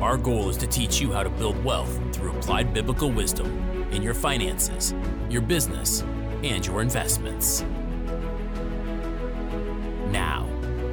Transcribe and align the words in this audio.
our 0.00 0.16
goal 0.16 0.48
is 0.48 0.56
to 0.56 0.66
teach 0.68 1.00
you 1.00 1.12
how 1.12 1.24
to 1.24 1.28
build 1.30 1.62
wealth 1.64 1.98
through 2.12 2.30
applied 2.30 2.72
biblical 2.72 3.10
wisdom 3.10 3.46
in 3.90 4.00
your 4.00 4.14
finances, 4.14 4.94
your 5.28 5.42
business, 5.42 6.02
and 6.44 6.64
your 6.64 6.82
investments. 6.82 7.62
Now, 10.12 10.48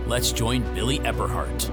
let's 0.07 0.31
join 0.31 0.63
Billy 0.73 0.97
Epperhart. 0.99 1.69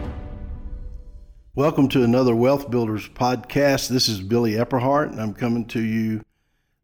Welcome 1.55 1.88
to 1.91 2.02
another 2.02 2.34
Wealth 2.34 2.70
Builders 2.70 3.08
podcast. 3.08 3.88
This 3.88 4.08
is 4.08 4.20
Billy 4.20 4.52
Epperhart, 4.52 5.12
and 5.12 5.20
I'm 5.20 5.33
coming 5.33 5.64
to 5.69 5.80
you. 5.80 6.22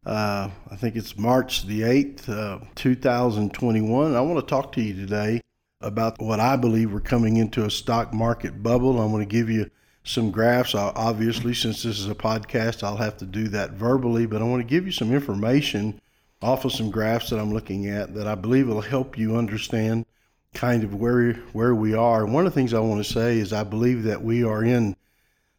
Uh, 0.03 0.49
I 0.71 0.75
think 0.75 0.95
it's 0.95 1.15
March 1.15 1.67
the 1.67 1.81
8th, 1.81 2.27
uh, 2.27 2.65
2021. 2.73 4.15
I 4.15 4.21
want 4.21 4.39
to 4.39 4.45
talk 4.49 4.71
to 4.71 4.81
you 4.81 4.95
today 4.95 5.41
about 5.81 6.19
what 6.19 6.39
I 6.39 6.55
believe 6.55 6.91
we're 6.91 7.01
coming 7.01 7.37
into 7.37 7.65
a 7.65 7.69
stock 7.69 8.13
market 8.13 8.63
bubble. 8.63 8.99
I'm 8.99 9.11
going 9.11 9.27
to 9.27 9.31
give 9.31 9.49
you 9.49 9.69
some 10.03 10.31
graphs. 10.31 10.75
Obviously, 10.75 11.53
since 11.53 11.83
this 11.83 11.99
is 11.99 12.07
a 12.07 12.15
podcast, 12.15 12.83
I'll 12.83 12.97
have 12.97 13.17
to 13.17 13.25
do 13.25 13.47
that 13.49 13.71
verbally, 13.71 14.25
but 14.25 14.41
I 14.41 14.45
want 14.45 14.61
to 14.61 14.67
give 14.67 14.85
you 14.85 14.91
some 14.91 15.13
information 15.13 15.99
off 16.41 16.65
of 16.65 16.71
some 16.71 16.89
graphs 16.89 17.29
that 17.29 17.39
I'm 17.39 17.53
looking 17.53 17.87
at 17.87 18.13
that 18.15 18.27
I 18.27 18.35
believe 18.35 18.67
will 18.67 18.81
help 18.81 19.17
you 19.17 19.35
understand 19.35 20.05
kind 20.53 20.83
of 20.83 20.95
where 20.95 21.33
where 21.53 21.75
we 21.75 21.93
are. 21.93 22.25
One 22.25 22.45
of 22.45 22.53
the 22.53 22.59
things 22.59 22.73
I 22.73 22.79
want 22.79 23.05
to 23.05 23.11
say 23.11 23.37
is 23.37 23.53
I 23.53 23.63
believe 23.63 24.03
that 24.03 24.23
we 24.23 24.43
are 24.43 24.63
in 24.63 24.95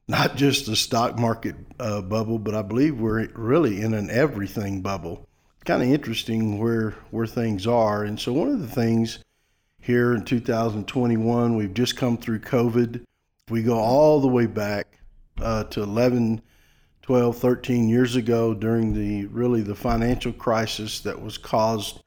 not 0.09 0.37
just 0.37 0.67
the 0.67 0.75
stock 0.75 1.19
market 1.19 1.55
uh, 1.79 2.03
bubble, 2.03 2.39
but 2.39 2.55
I 2.55 2.63
believe 2.63 2.99
we're 2.99 3.29
really 3.35 3.81
in 3.81 3.95
an 3.95 4.11
everything 4.11 4.83
bubble. 4.83 5.29
Kind 5.65 5.83
of 5.83 5.91
interesting 5.91 6.59
where 6.59 6.93
where 7.11 7.27
things 7.27 7.67
are, 7.67 8.05
and 8.05 8.19
so 8.19 8.33
one 8.33 8.49
of 8.49 8.61
the 8.61 8.67
things 8.67 9.19
here 9.81 10.15
in 10.15 10.25
2021, 10.25 11.57
we've 11.57 11.75
just 11.75 11.97
come 11.97 12.17
through 12.19 12.41
COVID. 12.41 13.03
We 13.51 13.63
go 13.63 13.79
all 13.79 14.21
the 14.21 14.29
way 14.29 14.47
back 14.47 14.99
uh, 15.41 15.65
to 15.65 15.83
11, 15.83 16.41
12, 17.03 17.37
13 17.37 17.89
years 17.89 18.17
ago 18.17 18.55
during 18.55 18.95
the 18.95 19.27
really 19.27 19.63
the 19.63 19.75
financial 19.75 20.33
crisis 20.33 21.01
that 21.01 21.21
was 21.21 21.37
caused 21.37 22.03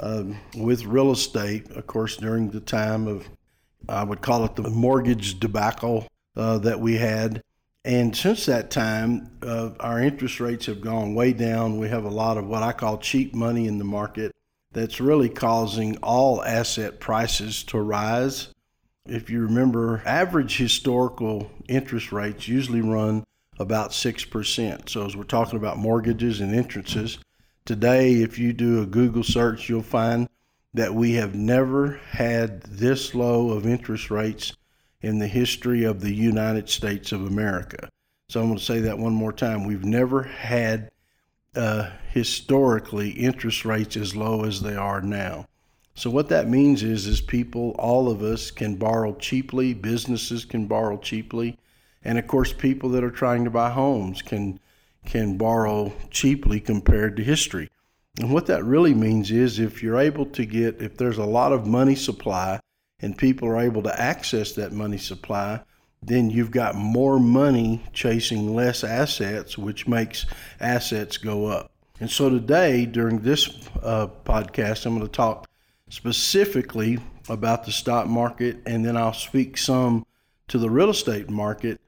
um, 0.00 0.38
with 0.56 0.84
real 0.84 1.12
estate, 1.12 1.70
of 1.70 1.86
course, 1.86 2.16
during 2.16 2.50
the 2.50 2.60
time 2.60 3.06
of, 3.06 3.28
I 3.88 4.04
would 4.04 4.20
call 4.20 4.44
it 4.44 4.56
the 4.56 4.68
mortgage 4.70 5.38
debacle 5.38 6.06
uh, 6.34 6.58
that 6.58 6.80
we 6.80 6.96
had. 6.96 7.42
And 7.84 8.16
since 8.16 8.46
that 8.46 8.70
time, 8.70 9.30
uh, 9.42 9.70
our 9.80 10.00
interest 10.00 10.40
rates 10.40 10.66
have 10.66 10.80
gone 10.80 11.14
way 11.14 11.32
down. 11.32 11.78
We 11.78 11.88
have 11.88 12.04
a 12.04 12.10
lot 12.10 12.36
of 12.36 12.46
what 12.46 12.62
I 12.62 12.72
call 12.72 12.98
cheap 12.98 13.34
money 13.34 13.68
in 13.68 13.78
the 13.78 13.84
market 13.84 14.32
that's 14.72 15.00
really 15.00 15.28
causing 15.28 15.96
all 15.98 16.42
asset 16.42 17.00
prices 17.00 17.62
to 17.64 17.78
rise. 17.80 18.48
If 19.08 19.30
you 19.30 19.40
remember, 19.42 20.02
average 20.04 20.56
historical 20.56 21.50
interest 21.68 22.12
rates 22.12 22.48
usually 22.48 22.80
run 22.80 23.24
about 23.58 23.90
6%. 23.90 24.88
So, 24.88 25.06
as 25.06 25.16
we're 25.16 25.24
talking 25.24 25.58
about 25.58 25.78
mortgages 25.78 26.40
and 26.40 26.54
entrances, 26.54 27.18
Today, 27.66 28.22
if 28.22 28.38
you 28.38 28.52
do 28.52 28.80
a 28.80 28.86
Google 28.86 29.24
search, 29.24 29.68
you'll 29.68 29.82
find 29.82 30.28
that 30.72 30.94
we 30.94 31.14
have 31.14 31.34
never 31.34 32.00
had 32.10 32.62
this 32.62 33.12
low 33.12 33.50
of 33.50 33.66
interest 33.66 34.08
rates 34.08 34.52
in 35.00 35.18
the 35.18 35.26
history 35.26 35.82
of 35.82 36.00
the 36.00 36.14
United 36.14 36.68
States 36.68 37.10
of 37.10 37.26
America. 37.26 37.88
So 38.28 38.40
I'm 38.40 38.46
going 38.46 38.60
to 38.60 38.64
say 38.64 38.78
that 38.82 39.00
one 39.00 39.14
more 39.14 39.32
time. 39.32 39.64
We've 39.64 39.84
never 39.84 40.22
had 40.22 40.92
uh, 41.56 41.90
historically 42.12 43.10
interest 43.10 43.64
rates 43.64 43.96
as 43.96 44.14
low 44.14 44.44
as 44.44 44.62
they 44.62 44.76
are 44.76 45.02
now. 45.02 45.46
So 45.96 46.10
what 46.10 46.28
that 46.28 46.46
means 46.46 46.82
is, 46.82 47.06
is 47.06 47.22
people, 47.22 47.74
all 47.78 48.10
of 48.10 48.22
us, 48.22 48.50
can 48.50 48.76
borrow 48.76 49.14
cheaply. 49.14 49.72
Businesses 49.72 50.44
can 50.44 50.66
borrow 50.66 50.98
cheaply, 50.98 51.58
and 52.04 52.18
of 52.18 52.26
course, 52.26 52.52
people 52.52 52.90
that 52.90 53.02
are 53.02 53.10
trying 53.10 53.44
to 53.44 53.50
buy 53.50 53.70
homes 53.70 54.22
can 54.22 54.60
can 55.06 55.38
borrow 55.38 55.92
cheaply 56.10 56.60
compared 56.60 57.16
to 57.16 57.24
history. 57.24 57.70
And 58.20 58.32
what 58.32 58.46
that 58.46 58.64
really 58.64 58.92
means 58.92 59.30
is 59.30 59.58
if 59.58 59.82
you're 59.82 59.98
able 59.98 60.26
to 60.26 60.44
get, 60.44 60.82
if 60.82 60.96
there's 60.96 61.18
a 61.18 61.24
lot 61.24 61.52
of 61.52 61.66
money 61.66 61.94
supply 61.94 62.60
and 63.00 63.16
people 63.16 63.48
are 63.48 63.60
able 63.60 63.82
to 63.84 64.00
access 64.00 64.52
that 64.52 64.72
money 64.72 64.98
supply, 64.98 65.60
then 66.02 66.28
you've 66.28 66.50
got 66.50 66.74
more 66.74 67.18
money 67.18 67.82
chasing 67.92 68.54
less 68.54 68.84
assets, 68.84 69.56
which 69.56 69.86
makes 69.86 70.26
assets 70.60 71.16
go 71.16 71.46
up. 71.46 71.70
And 72.00 72.10
so 72.10 72.28
today, 72.28 72.84
during 72.84 73.20
this 73.20 73.48
uh, 73.82 74.08
podcast, 74.24 74.84
I'm 74.84 74.96
going 74.96 75.06
to 75.06 75.12
talk 75.12 75.46
specifically 75.88 76.98
about 77.28 77.64
the 77.64 77.72
stock 77.72 78.06
market, 78.06 78.58
and 78.66 78.84
then 78.84 78.96
I'll 78.96 79.12
speak 79.12 79.58
some 79.58 80.06
to 80.48 80.58
the 80.58 80.70
real 80.70 80.90
estate 80.90 81.28
market 81.28 81.80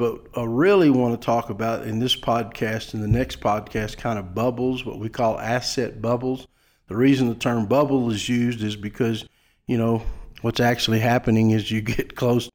but 0.00 0.28
I 0.34 0.44
really 0.44 0.88
want 0.88 1.20
to 1.20 1.24
talk 1.24 1.50
about 1.50 1.86
in 1.86 1.98
this 1.98 2.16
podcast 2.16 2.94
and 2.94 3.02
the 3.02 3.08
next 3.08 3.40
podcast 3.40 3.98
kind 3.98 4.18
of 4.18 4.34
bubbles, 4.34 4.82
what 4.82 4.98
we 4.98 5.10
call 5.10 5.38
asset 5.38 6.00
bubbles. 6.00 6.46
The 6.86 6.96
reason 6.96 7.28
the 7.28 7.34
term 7.34 7.66
bubble 7.66 8.10
is 8.10 8.26
used 8.26 8.62
is 8.62 8.76
because, 8.76 9.26
you 9.66 9.76
know, 9.76 10.02
what's 10.40 10.58
actually 10.58 11.00
happening 11.00 11.50
is 11.50 11.70
you 11.70 11.80
get 11.82 12.16
close, 12.16 12.48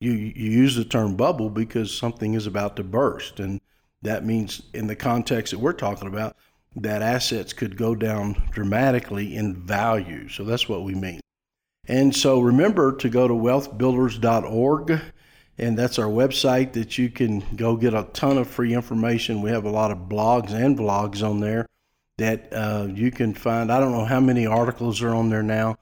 you, 0.00 0.12
you 0.12 0.50
use 0.50 0.74
the 0.74 0.84
term 0.84 1.16
bubble 1.16 1.48
because 1.48 1.96
something 1.96 2.34
is 2.34 2.46
about 2.46 2.76
to 2.76 2.84
burst. 2.84 3.40
And 3.40 3.62
that 4.02 4.26
means, 4.26 4.60
in 4.74 4.86
the 4.86 4.94
context 4.94 5.52
that 5.52 5.58
we're 5.58 5.72
talking 5.72 6.08
about, 6.08 6.36
that 6.76 7.02
assets 7.02 7.52
could 7.52 7.76
go 7.76 7.94
down 7.94 8.48
dramatically 8.50 9.34
in 9.34 9.56
value. 9.56 10.28
So 10.28 10.44
that's 10.44 10.68
what 10.68 10.84
we 10.84 10.94
mean. 10.94 11.20
And 11.86 12.14
so 12.14 12.40
remember 12.40 12.94
to 12.96 13.08
go 13.08 13.26
to 13.26 13.34
wealthbuilders.org 13.34 15.00
and 15.60 15.76
that's 15.76 15.98
our 15.98 16.06
website 16.06 16.72
that 16.72 16.96
you 16.96 17.10
can 17.10 17.44
go 17.54 17.76
get 17.76 17.92
a 17.92 18.08
ton 18.14 18.38
of 18.38 18.48
free 18.48 18.72
information. 18.72 19.42
We 19.42 19.50
have 19.50 19.66
a 19.66 19.70
lot 19.70 19.90
of 19.90 20.08
blogs 20.08 20.52
and 20.52 20.78
vlogs 20.78 21.22
on 21.22 21.40
there 21.40 21.66
that 22.16 22.50
uh, 22.52 22.88
you 22.90 23.10
can 23.10 23.34
find. 23.34 23.70
I 23.70 23.78
don't 23.78 23.92
know 23.92 24.06
how 24.06 24.20
many 24.20 24.46
articles 24.46 25.02
are 25.02 25.14
on 25.14 25.28
there 25.28 25.42
now, 25.42 25.76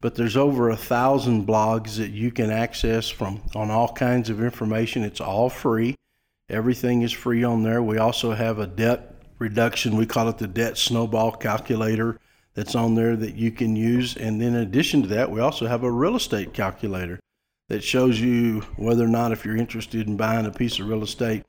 but 0.00 0.14
there's 0.14 0.36
over 0.36 0.70
a 0.70 0.76
thousand 0.76 1.46
blogs 1.46 1.96
that 1.96 2.10
you 2.10 2.30
can 2.30 2.50
access 2.50 3.10
from 3.10 3.42
on 3.54 3.70
all 3.70 3.92
kinds 3.92 4.30
of 4.30 4.42
information. 4.42 5.02
It's 5.02 5.20
all 5.20 5.50
free. 5.50 5.94
Everything 6.48 7.02
is 7.02 7.12
free 7.12 7.44
on 7.44 7.64
there. 7.64 7.82
We 7.82 7.98
also 7.98 8.32
have 8.32 8.58
a 8.58 8.66
debt 8.66 9.17
reduction. 9.38 9.96
We 9.96 10.06
call 10.06 10.28
it 10.28 10.38
the 10.38 10.46
debt 10.46 10.78
snowball 10.78 11.32
calculator 11.32 12.18
that's 12.54 12.74
on 12.74 12.94
there 12.94 13.16
that 13.16 13.36
you 13.36 13.52
can 13.52 13.76
use. 13.76 14.16
And 14.16 14.40
then 14.40 14.54
in 14.54 14.62
addition 14.62 15.02
to 15.02 15.08
that, 15.08 15.30
we 15.30 15.40
also 15.40 15.66
have 15.66 15.84
a 15.84 15.90
real 15.90 16.16
estate 16.16 16.52
calculator 16.52 17.20
that 17.68 17.84
shows 17.84 18.20
you 18.20 18.62
whether 18.76 19.04
or 19.04 19.08
not 19.08 19.32
if 19.32 19.44
you're 19.44 19.56
interested 19.56 20.06
in 20.06 20.16
buying 20.16 20.46
a 20.46 20.50
piece 20.50 20.78
of 20.78 20.88
real 20.88 21.02
estate, 21.02 21.44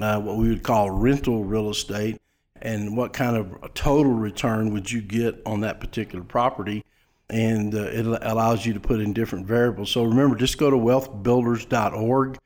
uh, 0.00 0.20
what 0.20 0.36
we 0.36 0.48
would 0.48 0.62
call 0.62 0.90
rental 0.90 1.44
real 1.44 1.70
estate, 1.70 2.20
and 2.60 2.96
what 2.96 3.12
kind 3.12 3.36
of 3.36 3.74
total 3.74 4.12
return 4.12 4.72
would 4.72 4.90
you 4.90 5.00
get 5.00 5.42
on 5.44 5.60
that 5.60 5.80
particular 5.80 6.24
property. 6.24 6.84
And 7.28 7.74
uh, 7.74 7.84
it 7.84 8.06
allows 8.06 8.66
you 8.66 8.74
to 8.74 8.80
put 8.80 9.00
in 9.00 9.12
different 9.12 9.46
variables. 9.46 9.90
So 9.90 10.04
remember, 10.04 10.36
just 10.36 10.58
go 10.58 10.70
to 10.70 10.76
wealthbuilders.org 10.76 12.38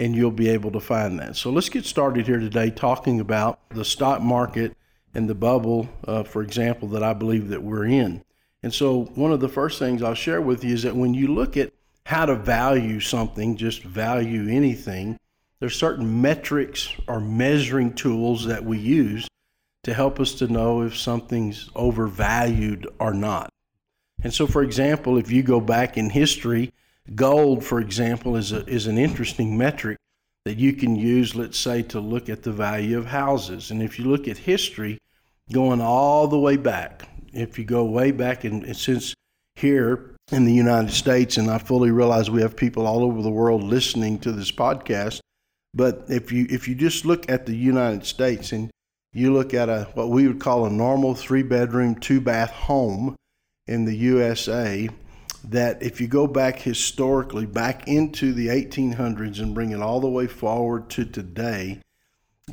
and 0.00 0.16
you'll 0.16 0.30
be 0.30 0.48
able 0.48 0.70
to 0.70 0.80
find 0.80 1.18
that. 1.18 1.36
So 1.36 1.50
let's 1.50 1.68
get 1.68 1.84
started 1.84 2.26
here 2.26 2.40
today 2.40 2.70
talking 2.70 3.20
about 3.20 3.60
the 3.68 3.84
stock 3.84 4.22
market 4.22 4.74
and 5.12 5.28
the 5.28 5.34
bubble, 5.34 5.90
uh, 6.08 6.22
for 6.22 6.42
example, 6.42 6.88
that 6.88 7.02
I 7.02 7.12
believe 7.12 7.48
that 7.48 7.62
we're 7.62 7.84
in. 7.84 8.24
And 8.62 8.72
so 8.72 9.04
one 9.14 9.30
of 9.30 9.40
the 9.40 9.48
first 9.48 9.78
things 9.78 10.02
I'll 10.02 10.14
share 10.14 10.40
with 10.40 10.64
you 10.64 10.72
is 10.72 10.84
that 10.84 10.96
when 10.96 11.12
you 11.12 11.28
look 11.28 11.58
at 11.58 11.72
how 12.06 12.24
to 12.24 12.34
value 12.34 12.98
something, 12.98 13.56
just 13.56 13.82
value 13.82 14.48
anything, 14.48 15.18
there's 15.58 15.76
certain 15.76 16.22
metrics 16.22 16.94
or 17.06 17.20
measuring 17.20 17.92
tools 17.92 18.46
that 18.46 18.64
we 18.64 18.78
use 18.78 19.28
to 19.82 19.92
help 19.92 20.18
us 20.18 20.32
to 20.36 20.48
know 20.48 20.80
if 20.80 20.96
something's 20.96 21.68
overvalued 21.76 22.86
or 22.98 23.12
not. 23.12 23.50
And 24.22 24.32
so, 24.32 24.46
for 24.46 24.62
example, 24.62 25.18
if 25.18 25.30
you 25.30 25.42
go 25.42 25.60
back 25.60 25.98
in 25.98 26.08
history, 26.08 26.72
gold, 27.14 27.64
for 27.64 27.80
example, 27.80 28.36
is, 28.36 28.52
a, 28.52 28.64
is 28.66 28.86
an 28.86 28.98
interesting 28.98 29.56
metric 29.56 29.96
that 30.44 30.56
you 30.56 30.72
can 30.72 30.96
use, 30.96 31.34
let's 31.34 31.58
say, 31.58 31.82
to 31.82 32.00
look 32.00 32.28
at 32.28 32.42
the 32.42 32.52
value 32.52 32.98
of 32.98 33.06
houses. 33.06 33.70
And 33.70 33.82
if 33.82 33.98
you 33.98 34.06
look 34.06 34.26
at 34.26 34.38
history, 34.38 34.98
going 35.52 35.80
all 35.80 36.28
the 36.28 36.38
way 36.38 36.56
back, 36.56 37.08
if 37.32 37.58
you 37.58 37.64
go 37.64 37.84
way 37.84 38.10
back, 38.10 38.44
and, 38.44 38.76
since 38.76 39.14
here 39.56 40.16
in 40.32 40.44
the 40.44 40.52
United 40.52 40.92
States, 40.92 41.36
and 41.36 41.50
I 41.50 41.58
fully 41.58 41.90
realize 41.90 42.30
we 42.30 42.42
have 42.42 42.56
people 42.56 42.86
all 42.86 43.02
over 43.02 43.22
the 43.22 43.30
world 43.30 43.62
listening 43.62 44.18
to 44.20 44.32
this 44.32 44.52
podcast. 44.52 45.20
But 45.74 46.04
if 46.08 46.32
you 46.32 46.46
if 46.50 46.66
you 46.66 46.74
just 46.74 47.04
look 47.04 47.30
at 47.30 47.46
the 47.46 47.54
United 47.54 48.04
States 48.04 48.52
and 48.52 48.70
you 49.12 49.32
look 49.32 49.54
at 49.54 49.68
a 49.68 49.88
what 49.94 50.08
we 50.08 50.26
would 50.26 50.40
call 50.40 50.66
a 50.66 50.70
normal 50.70 51.14
three 51.14 51.42
bedroom, 51.42 51.94
two 51.94 52.20
bath 52.20 52.50
home 52.50 53.14
in 53.66 53.84
the 53.84 53.96
USA, 53.96 54.88
that 55.44 55.82
if 55.82 56.00
you 56.00 56.06
go 56.06 56.26
back 56.26 56.58
historically, 56.58 57.46
back 57.46 57.88
into 57.88 58.32
the 58.32 58.48
1800s 58.48 59.40
and 59.40 59.54
bring 59.54 59.70
it 59.70 59.80
all 59.80 60.00
the 60.00 60.08
way 60.08 60.26
forward 60.26 60.90
to 60.90 61.04
today, 61.04 61.80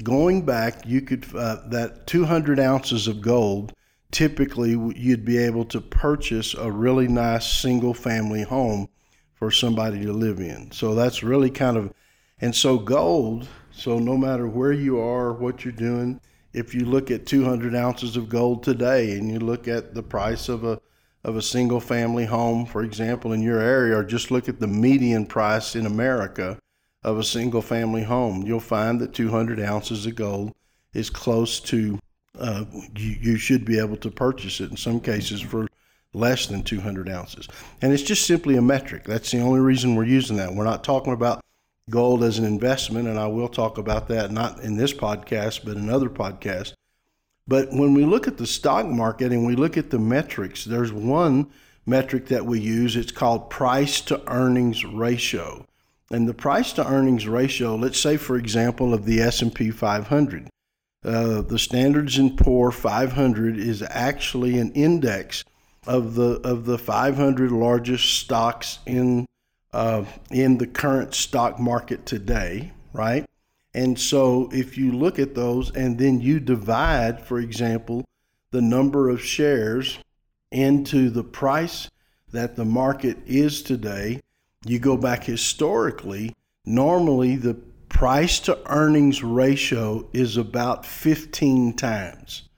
going 0.03 0.45
back, 0.45 0.85
you 0.85 1.01
could 1.01 1.25
uh, 1.35 1.67
that 1.69 2.07
200 2.07 2.59
ounces 2.59 3.07
of 3.07 3.21
gold. 3.21 3.73
Typically, 4.11 4.71
you'd 4.95 5.25
be 5.25 5.37
able 5.37 5.65
to 5.65 5.81
purchase 5.81 6.53
a 6.53 6.71
really 6.71 7.07
nice 7.07 7.45
single 7.45 7.93
family 7.93 8.43
home 8.43 8.87
for 9.35 9.51
somebody 9.51 10.01
to 10.01 10.13
live 10.13 10.39
in. 10.39 10.71
So 10.71 10.95
that's 10.95 11.23
really 11.23 11.51
kind 11.51 11.77
of, 11.77 11.93
and 12.39 12.55
so 12.55 12.77
gold. 12.77 13.47
So 13.71 13.99
no 13.99 14.17
matter 14.17 14.47
where 14.47 14.71
you 14.71 14.99
are, 14.99 15.33
what 15.33 15.63
you're 15.63 15.73
doing, 15.73 16.21
if 16.53 16.73
you 16.73 16.85
look 16.85 17.11
at 17.11 17.27
200 17.27 17.75
ounces 17.75 18.15
of 18.15 18.29
gold 18.29 18.63
today, 18.63 19.17
and 19.17 19.29
you 19.29 19.39
look 19.39 19.67
at 19.67 19.93
the 19.93 20.01
price 20.01 20.49
of 20.49 20.63
a 20.63 20.79
of 21.23 21.35
a 21.35 21.41
single 21.41 21.79
family 21.79 22.25
home, 22.25 22.65
for 22.65 22.83
example, 22.83 23.33
in 23.33 23.41
your 23.41 23.59
area, 23.59 23.97
or 23.97 24.03
just 24.03 24.31
look 24.31 24.47
at 24.47 24.59
the 24.59 24.67
median 24.67 25.25
price 25.25 25.75
in 25.75 25.85
America 25.85 26.57
of 27.03 27.17
a 27.17 27.23
single 27.23 27.61
family 27.61 28.03
home, 28.03 28.43
you'll 28.43 28.59
find 28.59 28.99
that 28.99 29.13
200 29.13 29.59
ounces 29.59 30.05
of 30.05 30.15
gold 30.15 30.53
is 30.93 31.09
close 31.09 31.59
to, 31.59 31.99
uh, 32.39 32.65
you, 32.95 33.15
you 33.21 33.37
should 33.37 33.65
be 33.65 33.79
able 33.79 33.97
to 33.97 34.11
purchase 34.11 34.59
it 34.59 34.71
in 34.71 34.77
some 34.77 34.99
cases 34.99 35.41
for 35.41 35.67
less 36.13 36.47
than 36.47 36.63
200 36.63 37.09
ounces. 37.09 37.47
And 37.81 37.93
it's 37.93 38.03
just 38.03 38.25
simply 38.25 38.55
a 38.55 38.61
metric. 38.61 39.03
That's 39.03 39.31
the 39.31 39.39
only 39.39 39.59
reason 39.59 39.95
we're 39.95 40.05
using 40.05 40.37
that. 40.37 40.53
We're 40.53 40.63
not 40.63 40.83
talking 40.83 41.13
about 41.13 41.43
gold 41.89 42.23
as 42.23 42.39
an 42.39 42.45
investment, 42.45 43.07
and 43.07 43.19
I 43.19 43.27
will 43.27 43.47
talk 43.47 43.77
about 43.77 44.07
that 44.09 44.31
not 44.31 44.61
in 44.61 44.75
this 44.75 44.93
podcast, 44.93 45.63
but 45.63 45.77
in 45.77 45.89
other 45.89 46.09
podcasts. 46.09 46.73
But 47.47 47.71
when 47.71 47.93
we 47.93 48.03
look 48.05 48.27
at 48.27 48.37
the 48.37 48.47
stock 48.47 48.85
market 48.85 49.31
and 49.31 49.45
we 49.45 49.55
look 49.55 49.77
at 49.77 49.89
the 49.89 49.99
metrics, 49.99 50.65
there's 50.65 50.91
one 50.91 51.47
metric 51.85 52.27
that 52.27 52.45
we 52.45 52.59
use. 52.59 52.95
It's 52.95 53.11
called 53.11 53.49
price 53.49 54.01
to 54.01 54.21
earnings 54.29 54.83
ratio. 54.83 55.65
And 56.11 56.27
the 56.27 56.33
price 56.33 56.73
to 56.73 56.87
earnings 56.87 57.27
ratio, 57.27 57.75
let's 57.75 57.99
say 57.99 58.17
for 58.17 58.37
example 58.37 58.93
of 58.93 59.05
the 59.05 59.21
S&P 59.21 59.71
500, 59.71 60.49
uh, 61.05 61.41
the 61.41 61.59
Standards 61.59 62.17
and 62.17 62.37
Poor 62.37 62.71
500 62.71 63.57
is 63.57 63.81
actually 63.89 64.57
an 64.57 64.71
index 64.73 65.43
of 65.85 66.15
the 66.15 66.41
of 66.43 66.65
the 66.65 66.77
500 66.77 67.51
largest 67.51 68.19
stocks 68.19 68.79
in 68.85 69.25
uh, 69.73 70.03
in 70.31 70.57
the 70.57 70.67
current 70.67 71.13
stock 71.13 71.59
market 71.59 72.05
today, 72.05 72.73
right? 72.93 73.25
And 73.77 73.99
so 73.99 74.49
if 74.51 74.75
you 74.75 74.91
look 74.91 75.19
at 75.19 75.35
those 75.35 75.69
and 75.69 75.99
then 75.99 76.19
you 76.19 76.39
divide, 76.39 77.23
for 77.23 77.37
example, 77.37 78.05
the 78.49 78.59
number 78.59 79.07
of 79.07 79.23
shares 79.23 79.99
into 80.51 81.11
the 81.11 81.23
price 81.23 81.87
that 82.31 82.55
the 82.55 82.65
market 82.65 83.19
is 83.27 83.61
today, 83.61 84.19
you 84.65 84.79
go 84.79 84.97
back 84.97 85.25
historically, 85.25 86.33
normally 86.65 87.35
the 87.35 87.53
price 87.87 88.39
to 88.39 88.59
earnings 88.65 89.23
ratio 89.23 90.09
is 90.11 90.37
about 90.37 90.83
15 90.83 91.73
times. 91.73 92.49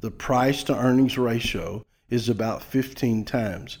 The 0.00 0.10
price 0.10 0.64
to 0.64 0.74
earnings 0.74 1.18
ratio 1.18 1.84
is 2.08 2.30
about 2.30 2.62
15 2.62 3.26
times. 3.26 3.78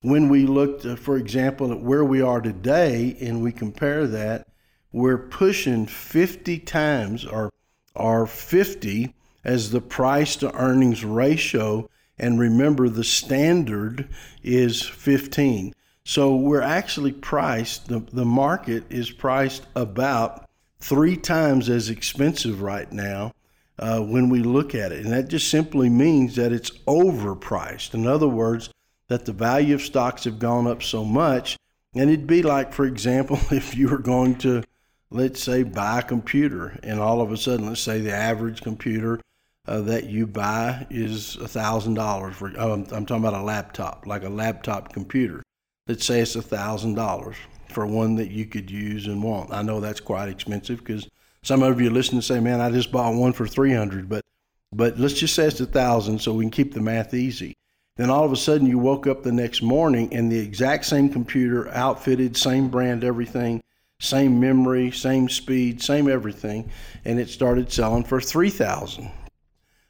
When 0.00 0.30
we 0.30 0.46
looked, 0.46 0.86
uh, 0.86 0.96
for 0.96 1.18
example, 1.18 1.70
at 1.70 1.80
where 1.80 2.04
we 2.04 2.22
are 2.22 2.40
today 2.40 3.14
and 3.20 3.42
we 3.42 3.52
compare 3.52 4.06
that 4.06 4.46
we're 4.92 5.18
pushing 5.18 5.86
50 5.86 6.58
times 6.60 7.24
or, 7.24 7.52
or 7.94 8.26
50 8.26 9.14
as 9.44 9.70
the 9.70 9.80
price 9.80 10.36
to 10.36 10.54
earnings 10.54 11.04
ratio. 11.04 11.88
And 12.18 12.38
remember, 12.38 12.88
the 12.88 13.04
standard 13.04 14.08
is 14.42 14.82
15. 14.82 15.74
So 16.04 16.34
we're 16.34 16.62
actually 16.62 17.12
priced, 17.12 17.88
the, 17.88 18.00
the 18.12 18.24
market 18.24 18.84
is 18.90 19.10
priced 19.10 19.66
about 19.74 20.48
three 20.80 21.16
times 21.16 21.68
as 21.68 21.88
expensive 21.88 22.62
right 22.62 22.90
now 22.90 23.32
uh, 23.78 24.00
when 24.00 24.28
we 24.28 24.40
look 24.40 24.74
at 24.74 24.92
it. 24.92 25.04
And 25.04 25.12
that 25.12 25.28
just 25.28 25.48
simply 25.48 25.88
means 25.88 26.36
that 26.36 26.52
it's 26.52 26.70
overpriced. 26.86 27.94
In 27.94 28.06
other 28.06 28.28
words, 28.28 28.70
that 29.08 29.24
the 29.24 29.32
value 29.32 29.74
of 29.74 29.82
stocks 29.82 30.24
have 30.24 30.38
gone 30.38 30.66
up 30.66 30.82
so 30.82 31.04
much. 31.04 31.56
And 31.94 32.08
it'd 32.08 32.26
be 32.26 32.42
like, 32.42 32.72
for 32.72 32.84
example, 32.84 33.38
if 33.50 33.76
you 33.76 33.88
were 33.88 33.98
going 33.98 34.36
to 34.38 34.62
let's 35.10 35.42
say 35.42 35.62
buy 35.62 35.98
a 35.98 36.02
computer 36.02 36.78
and 36.82 37.00
all 37.00 37.20
of 37.20 37.32
a 37.32 37.36
sudden 37.36 37.66
let's 37.66 37.80
say 37.80 38.00
the 38.00 38.12
average 38.12 38.62
computer 38.62 39.20
uh, 39.66 39.80
that 39.80 40.04
you 40.06 40.26
buy 40.26 40.86
is 40.90 41.36
a 41.36 41.48
thousand 41.48 41.94
dollars 41.94 42.36
for 42.36 42.52
oh, 42.58 42.72
I'm, 42.72 42.86
I'm, 42.92 43.06
talking 43.06 43.24
about 43.24 43.40
a 43.40 43.42
laptop 43.42 44.06
like 44.06 44.24
a 44.24 44.28
laptop 44.28 44.92
computer. 44.92 45.42
Let's 45.86 46.04
say 46.04 46.20
it's 46.20 46.36
a 46.36 46.42
thousand 46.42 46.94
dollars 46.94 47.36
for 47.68 47.86
one 47.86 48.16
that 48.16 48.30
you 48.30 48.46
could 48.46 48.70
use 48.70 49.06
and 49.06 49.22
want. 49.22 49.52
I 49.52 49.62
know 49.62 49.80
that's 49.80 50.00
quite 50.00 50.28
expensive 50.28 50.78
because 50.78 51.08
some 51.42 51.62
of 51.62 51.80
you 51.80 51.90
listen 51.90 52.16
and 52.16 52.24
say 52.24 52.38
man 52.40 52.60
i 52.60 52.70
just 52.70 52.92
bought 52.92 53.14
one 53.14 53.32
for 53.32 53.46
300 53.46 54.08
but 54.08 54.24
but 54.72 54.98
let's 54.98 55.14
just 55.14 55.34
say 55.34 55.46
it's 55.46 55.60
a 55.60 55.66
thousand 55.66 56.20
so 56.20 56.32
we 56.32 56.44
can 56.44 56.50
keep 56.50 56.74
the 56.74 56.80
math 56.80 57.12
easy. 57.12 57.56
Then 57.96 58.08
all 58.08 58.24
of 58.24 58.32
a 58.32 58.36
sudden 58.36 58.68
you 58.68 58.78
woke 58.78 59.06
up 59.06 59.22
the 59.22 59.32
next 59.32 59.62
morning 59.62 60.14
and 60.14 60.30
the 60.30 60.38
exact 60.38 60.84
same 60.84 61.08
computer 61.08 61.68
outfitted 61.70 62.36
same 62.36 62.68
brand 62.68 63.02
everything 63.02 63.60
same 64.00 64.40
memory, 64.40 64.90
same 64.90 65.28
speed, 65.28 65.80
same 65.80 66.08
everything, 66.08 66.70
and 67.04 67.20
it 67.20 67.28
started 67.28 67.70
selling 67.70 68.02
for 68.02 68.20
3000 68.20 69.10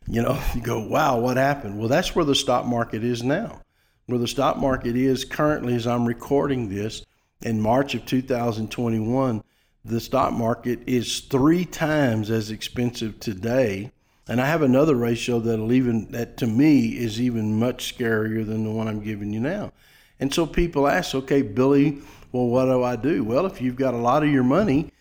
You 0.07 0.23
know, 0.23 0.39
you 0.55 0.61
go, 0.61 0.81
wow, 0.87 1.19
what 1.19 1.39
happened? 1.39 1.79
Well, 1.79 1.89
that's 1.89 2.15
where 2.15 2.25
the 2.25 2.35
stock 2.35 2.67
market 2.67 3.03
is 3.03 3.23
now. 3.23 3.63
Where 4.07 4.19
the 4.19 4.29
stock 4.29 4.59
market 4.59 4.97
is 4.97 5.25
currently, 5.25 5.75
as 5.75 5.87
I'm 5.87 6.07
recording 6.07 6.69
this 6.69 7.07
in 7.43 7.61
March 7.61 7.95
of 7.95 8.05
2021, 8.05 9.43
the 9.85 10.01
stock 10.01 10.33
market 10.33 10.81
is 10.87 11.21
three 11.21 11.65
times 11.65 12.31
as 12.31 12.51
expensive 12.51 13.21
today. 13.21 13.93
And 14.29 14.41
I 14.41 14.47
have 14.47 14.63
another 14.63 14.97
ratio 14.97 15.39
that'll 15.39 15.73
even, 15.73 16.11
that 16.11 16.37
to 16.39 16.47
me 16.47 16.89
is 16.89 17.21
even 17.21 17.59
much 17.59 17.97
scarier 17.97 18.45
than 18.45 18.65
the 18.65 18.71
one 18.71 18.89
I'm 18.89 19.03
giving 19.03 19.33
you 19.33 19.41
now. 19.41 19.73
And 20.19 20.35
so 20.35 20.47
people 20.47 20.87
ask, 20.87 21.15
okay, 21.15 21.43
Billy, 21.43 22.03
well, 22.33 22.47
what 22.47 22.67
do 22.67 22.83
I 22.83 22.97
do? 22.97 23.25
Well, 23.25 23.47
if 23.47 23.61
you've 23.61 23.77
got 23.77 23.95
a 23.95 23.99
lot 23.99 24.23
of 24.23 24.31
your 24.31 24.45
money 24.45 24.93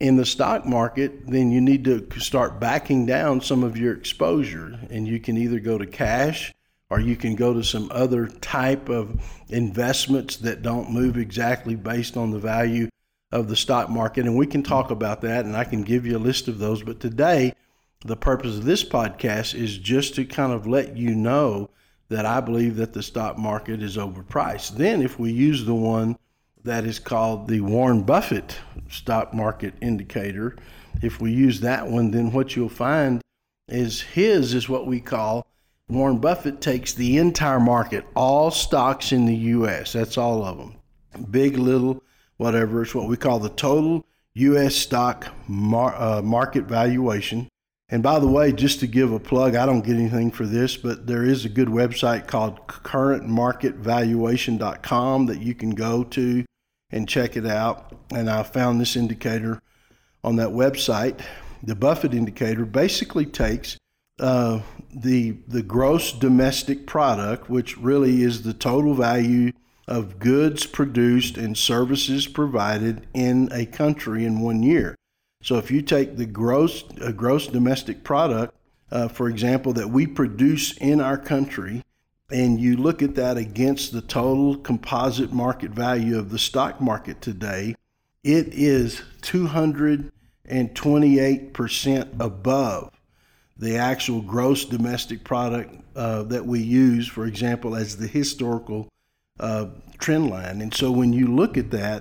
in 0.00 0.16
the 0.16 0.26
stock 0.26 0.66
market, 0.66 1.28
then 1.28 1.52
you 1.52 1.60
need 1.60 1.84
to 1.84 2.06
start 2.18 2.58
backing 2.58 3.06
down 3.06 3.40
some 3.40 3.62
of 3.62 3.76
your 3.76 3.94
exposure. 3.94 4.78
And 4.90 5.06
you 5.06 5.20
can 5.20 5.38
either 5.38 5.60
go 5.60 5.78
to 5.78 5.86
cash 5.86 6.52
or 6.90 6.98
you 7.00 7.16
can 7.16 7.36
go 7.36 7.54
to 7.54 7.62
some 7.62 7.88
other 7.92 8.26
type 8.26 8.88
of 8.88 9.22
investments 9.48 10.36
that 10.38 10.62
don't 10.62 10.90
move 10.90 11.16
exactly 11.16 11.76
based 11.76 12.16
on 12.16 12.32
the 12.32 12.38
value 12.38 12.88
of 13.30 13.48
the 13.48 13.56
stock 13.56 13.88
market. 13.88 14.26
And 14.26 14.36
we 14.36 14.46
can 14.46 14.62
talk 14.62 14.90
about 14.90 15.20
that 15.22 15.44
and 15.44 15.56
I 15.56 15.64
can 15.64 15.82
give 15.82 16.04
you 16.04 16.16
a 16.16 16.18
list 16.18 16.48
of 16.48 16.58
those. 16.58 16.82
But 16.82 17.00
today, 17.00 17.54
the 18.04 18.16
purpose 18.16 18.56
of 18.58 18.64
this 18.64 18.84
podcast 18.84 19.54
is 19.54 19.78
just 19.78 20.16
to 20.16 20.24
kind 20.24 20.52
of 20.52 20.66
let 20.66 20.96
you 20.96 21.14
know 21.14 21.70
that 22.08 22.26
I 22.26 22.40
believe 22.40 22.76
that 22.76 22.92
the 22.92 23.02
stock 23.02 23.38
market 23.38 23.82
is 23.82 23.96
overpriced. 23.96 24.76
Then, 24.76 25.00
if 25.00 25.18
we 25.18 25.32
use 25.32 25.64
the 25.64 25.74
one 25.74 26.18
that 26.64 26.84
is 26.84 26.98
called 26.98 27.48
the 27.48 27.60
Warren 27.60 28.02
Buffett 28.02 28.58
stock 28.88 29.34
market 29.34 29.74
indicator. 29.80 30.56
If 31.02 31.20
we 31.20 31.32
use 31.32 31.60
that 31.60 31.88
one, 31.88 32.10
then 32.10 32.32
what 32.32 32.54
you'll 32.54 32.68
find 32.68 33.20
is 33.68 34.00
his 34.00 34.54
is 34.54 34.68
what 34.68 34.86
we 34.86 35.00
call 35.00 35.46
Warren 35.88 36.18
Buffett 36.18 36.60
takes 36.60 36.94
the 36.94 37.18
entire 37.18 37.60
market, 37.60 38.04
all 38.14 38.50
stocks 38.50 39.12
in 39.12 39.26
the 39.26 39.34
U.S. 39.34 39.92
That's 39.92 40.16
all 40.16 40.44
of 40.44 40.58
them, 40.58 40.76
big, 41.30 41.58
little, 41.58 42.02
whatever. 42.36 42.82
It's 42.82 42.94
what 42.94 43.08
we 43.08 43.16
call 43.16 43.38
the 43.38 43.50
total 43.50 44.06
U.S. 44.34 44.74
stock 44.74 45.28
mar- 45.48 45.94
uh, 45.96 46.22
market 46.22 46.64
valuation. 46.64 47.48
And 47.90 48.02
by 48.02 48.18
the 48.20 48.28
way, 48.28 48.52
just 48.52 48.80
to 48.80 48.86
give 48.86 49.12
a 49.12 49.20
plug, 49.20 49.54
I 49.54 49.66
don't 49.66 49.84
get 49.84 49.96
anything 49.96 50.30
for 50.30 50.46
this, 50.46 50.78
but 50.78 51.06
there 51.06 51.24
is 51.24 51.44
a 51.44 51.50
good 51.50 51.68
website 51.68 52.26
called 52.26 52.66
currentmarketvaluation.com 52.66 55.26
that 55.26 55.42
you 55.42 55.54
can 55.54 55.70
go 55.70 56.04
to 56.04 56.44
and 56.92 57.08
check 57.08 57.36
it 57.36 57.46
out. 57.46 57.96
And 58.14 58.30
I 58.30 58.42
found 58.42 58.80
this 58.80 58.94
indicator 58.94 59.60
on 60.22 60.36
that 60.36 60.50
website. 60.50 61.20
The 61.62 61.74
Buffett 61.74 62.14
indicator 62.14 62.64
basically 62.64 63.26
takes 63.26 63.78
uh, 64.20 64.60
the 64.94 65.32
the 65.48 65.62
gross 65.62 66.12
domestic 66.12 66.86
product, 66.86 67.48
which 67.48 67.78
really 67.78 68.22
is 68.22 68.42
the 68.42 68.52
total 68.52 68.94
value 68.94 69.52
of 69.88 70.18
goods 70.18 70.66
produced 70.66 71.36
and 71.36 71.56
services 71.56 72.26
provided 72.26 73.06
in 73.14 73.48
a 73.52 73.66
country 73.66 74.24
in 74.24 74.40
one 74.40 74.62
year. 74.62 74.94
So 75.42 75.58
if 75.58 75.70
you 75.70 75.82
take 75.82 76.16
the 76.16 76.26
gross 76.26 76.84
uh, 77.00 77.10
gross 77.12 77.46
domestic 77.46 78.04
product, 78.04 78.54
uh, 78.90 79.08
for 79.08 79.28
example, 79.28 79.72
that 79.72 79.88
we 79.88 80.06
produce 80.06 80.76
in 80.76 81.00
our 81.00 81.18
country, 81.18 81.82
and 82.32 82.60
you 82.60 82.76
look 82.76 83.02
at 83.02 83.14
that 83.16 83.36
against 83.36 83.92
the 83.92 84.00
total 84.00 84.56
composite 84.56 85.32
market 85.32 85.70
value 85.70 86.18
of 86.18 86.30
the 86.30 86.38
stock 86.38 86.80
market 86.80 87.20
today, 87.20 87.74
it 88.24 88.48
is 88.52 89.02
200 89.22 90.10
and 90.46 90.74
28% 90.74 92.20
above 92.20 92.90
the 93.56 93.76
actual 93.76 94.20
gross 94.22 94.64
domestic 94.64 95.24
product 95.24 95.74
uh, 95.94 96.22
that 96.24 96.46
we 96.46 96.60
use, 96.60 97.06
for 97.06 97.26
example, 97.26 97.76
as 97.76 97.96
the 97.96 98.06
historical 98.06 98.88
uh, 99.38 99.66
trend 99.98 100.30
line. 100.30 100.60
And 100.60 100.74
so 100.74 100.90
when 100.90 101.12
you 101.12 101.28
look 101.28 101.56
at 101.56 101.70
that, 101.72 102.00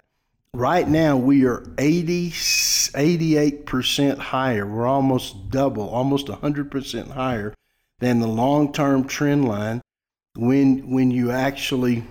right 0.54 0.88
now 0.88 1.18
we 1.18 1.46
are 1.46 1.64
80, 1.78 2.32
88% 2.32 4.18
higher. 4.18 4.66
We're 4.66 4.88
almost 4.88 5.50
double, 5.50 5.90
almost 5.90 6.28
100% 6.28 7.12
higher 7.12 7.54
than 8.00 8.20
the 8.20 8.28
long 8.28 8.74
term 8.74 9.06
trend 9.06 9.48
line 9.48 9.82
when, 10.36 10.90
when 10.90 11.12
you 11.12 11.32
actually 11.32 12.04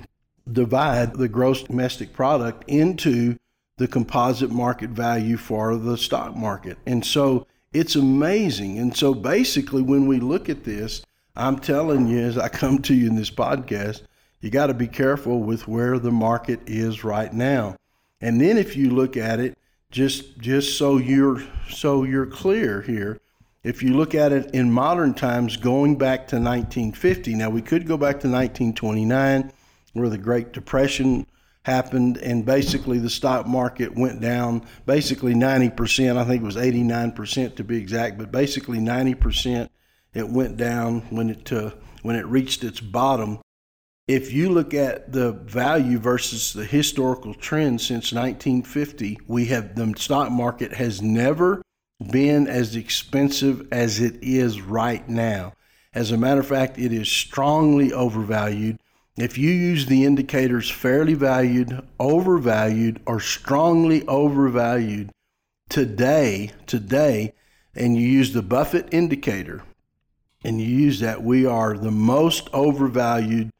divide 0.50 1.14
the 1.14 1.28
gross 1.28 1.62
domestic 1.62 2.12
product 2.12 2.64
into 2.68 3.36
the 3.76 3.88
composite 3.88 4.50
market 4.50 4.90
value 4.90 5.36
for 5.36 5.76
the 5.76 5.96
stock 5.96 6.36
market. 6.36 6.76
And 6.86 7.04
so 7.04 7.46
it's 7.72 7.96
amazing. 7.96 8.78
And 8.78 8.94
so 8.96 9.14
basically, 9.14 9.82
when 9.82 10.06
we 10.06 10.20
look 10.20 10.48
at 10.48 10.64
this, 10.64 11.02
I'm 11.36 11.58
telling 11.58 12.06
you, 12.06 12.18
as 12.18 12.36
I 12.36 12.48
come 12.48 12.82
to 12.82 12.94
you 12.94 13.06
in 13.06 13.16
this 13.16 13.30
podcast, 13.30 14.02
you 14.40 14.50
got 14.50 14.66
to 14.66 14.74
be 14.74 14.88
careful 14.88 15.40
with 15.40 15.68
where 15.68 15.98
the 15.98 16.10
market 16.10 16.60
is 16.66 17.04
right 17.04 17.32
now. 17.32 17.76
And 18.20 18.40
then 18.40 18.58
if 18.58 18.76
you 18.76 18.90
look 18.90 19.16
at 19.16 19.40
it, 19.40 19.56
just 19.90 20.38
just 20.38 20.78
so 20.78 20.98
you're 20.98 21.42
so 21.68 22.04
you're 22.04 22.26
clear 22.26 22.82
here, 22.82 23.20
if 23.62 23.82
you 23.82 23.96
look 23.96 24.14
at 24.14 24.32
it 24.32 24.54
in 24.54 24.72
modern 24.72 25.12
times, 25.14 25.56
going 25.56 25.96
back 25.96 26.20
to 26.28 26.36
1950. 26.36 27.34
Now 27.34 27.50
we 27.50 27.62
could 27.62 27.86
go 27.86 27.96
back 27.96 28.20
to 28.20 28.28
1929, 28.28 29.52
where 29.92 30.08
the 30.08 30.18
Great 30.18 30.52
Depression 30.52 31.26
happened, 31.64 32.16
and 32.18 32.46
basically 32.46 32.98
the 32.98 33.10
stock 33.10 33.46
market 33.46 33.94
went 33.94 34.20
down 34.20 34.66
basically 34.86 35.34
90%. 35.34 36.16
I 36.16 36.24
think 36.24 36.42
it 36.42 36.46
was 36.46 36.56
89% 36.56 37.56
to 37.56 37.64
be 37.64 37.76
exact, 37.76 38.16
but 38.16 38.32
basically 38.32 38.78
90% 38.78 39.68
it 40.14 40.28
went 40.28 40.56
down 40.56 41.02
when 41.10 41.30
it 41.30 41.52
uh, 41.52 41.70
when 42.02 42.16
it 42.16 42.26
reached 42.26 42.64
its 42.64 42.80
bottom. 42.80 43.38
If 44.08 44.32
you 44.32 44.48
look 44.50 44.74
at 44.74 45.12
the 45.12 45.32
value 45.32 45.98
versus 45.98 46.52
the 46.52 46.64
historical 46.64 47.34
trend 47.34 47.80
since 47.80 48.12
1950, 48.12 49.20
we 49.28 49.46
have 49.46 49.76
the 49.76 49.94
stock 49.96 50.32
market 50.32 50.72
has 50.72 51.00
never 51.00 51.62
been 52.00 52.46
as 52.46 52.76
expensive 52.76 53.66
as 53.72 54.00
it 54.00 54.16
is 54.22 54.60
right 54.60 55.06
now. 55.08 55.52
As 55.92 56.10
a 56.10 56.16
matter 56.16 56.40
of 56.40 56.46
fact, 56.46 56.78
it 56.78 56.92
is 56.92 57.08
strongly 57.10 57.92
overvalued. 57.92 58.78
If 59.16 59.36
you 59.36 59.50
use 59.50 59.86
the 59.86 60.04
indicators 60.04 60.70
fairly 60.70 61.14
valued, 61.14 61.86
overvalued, 61.98 63.00
or 63.06 63.20
strongly 63.20 64.06
overvalued 64.06 65.10
today, 65.68 66.52
today, 66.66 67.34
and 67.74 67.96
you 67.96 68.06
use 68.06 68.32
the 68.32 68.42
Buffett 68.42 68.88
indicator, 68.92 69.62
and 70.44 70.60
you 70.60 70.66
use 70.66 71.00
that, 71.00 71.22
we 71.22 71.44
are 71.44 71.76
the 71.76 71.90
most 71.90 72.48
overvalued 72.52 73.50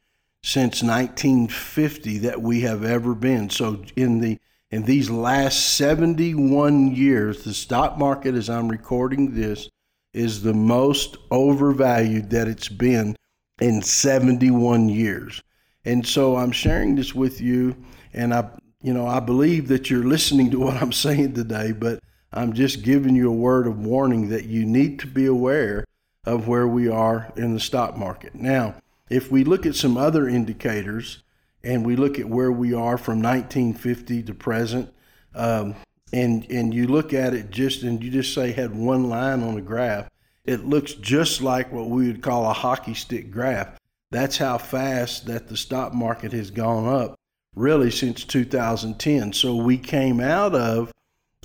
since 0.43 0.81
1950 0.81 2.17
that 2.19 2.41
we 2.41 2.61
have 2.61 2.83
ever 2.83 3.13
been. 3.13 3.49
So 3.49 3.83
in 3.95 4.19
the 4.19 4.39
in 4.71 4.83
these 4.83 5.09
last 5.09 5.75
71 5.75 6.95
years, 6.95 7.43
the 7.43 7.53
stock 7.53 7.97
market, 7.97 8.35
as 8.35 8.49
I'm 8.49 8.69
recording 8.69 9.35
this, 9.35 9.69
is 10.13 10.41
the 10.41 10.53
most 10.53 11.17
overvalued 11.29 12.29
that 12.29 12.47
it's 12.47 12.69
been 12.69 13.15
in 13.59 13.81
71 13.81 14.87
years. 14.89 15.41
And 15.83 16.07
so 16.07 16.37
I'm 16.37 16.51
sharing 16.53 16.95
this 16.95 17.13
with 17.13 17.41
you, 17.41 17.75
and 18.13 18.33
I, 18.33 18.49
you 18.81 18.93
know, 18.93 19.07
I 19.07 19.19
believe 19.19 19.67
that 19.67 19.89
you're 19.89 20.05
listening 20.05 20.51
to 20.51 20.59
what 20.61 20.81
I'm 20.81 20.93
saying 20.93 21.33
today, 21.33 21.73
but 21.73 21.99
I'm 22.31 22.53
just 22.53 22.81
giving 22.81 23.15
you 23.15 23.29
a 23.29 23.33
word 23.35 23.67
of 23.67 23.85
warning 23.85 24.29
that 24.29 24.45
you 24.45 24.65
need 24.65 24.99
to 24.99 25.07
be 25.07 25.25
aware 25.25 25.83
of 26.25 26.47
where 26.47 26.67
we 26.67 26.87
are 26.87 27.33
in 27.35 27.53
the 27.53 27.59
stock 27.59 27.97
market. 27.97 28.35
Now, 28.35 28.75
if 29.09 29.29
we 29.29 29.43
look 29.43 29.65
at 29.65 29.75
some 29.75 29.97
other 29.97 30.29
indicators 30.29 31.23
and 31.63 31.85
we 31.85 31.95
look 31.95 32.19
at 32.19 32.29
where 32.29 32.51
we 32.51 32.73
are 32.73 32.97
from 32.97 33.21
1950 33.21 34.23
to 34.23 34.33
present, 34.33 34.93
um, 35.35 35.75
and 36.13 36.49
and 36.49 36.73
you 36.73 36.87
look 36.87 37.13
at 37.13 37.33
it 37.33 37.51
just 37.51 37.83
and 37.83 38.03
you 38.03 38.11
just 38.11 38.33
say 38.33 38.51
had 38.51 38.75
one 38.75 39.09
line 39.09 39.43
on 39.43 39.57
a 39.57 39.61
graph, 39.61 40.09
it 40.45 40.65
looks 40.65 40.93
just 40.93 41.41
like 41.41 41.71
what 41.71 41.89
we 41.89 42.07
would 42.07 42.21
call 42.21 42.49
a 42.49 42.53
hockey 42.53 42.93
stick 42.93 43.31
graph. 43.31 43.77
That's 44.11 44.37
how 44.37 44.57
fast 44.57 45.25
that 45.27 45.47
the 45.47 45.55
stock 45.55 45.93
market 45.93 46.33
has 46.33 46.51
gone 46.51 46.85
up, 46.85 47.15
really 47.55 47.91
since 47.91 48.25
2010. 48.25 49.33
So 49.33 49.55
we 49.55 49.77
came 49.77 50.19
out 50.19 50.53
of 50.53 50.91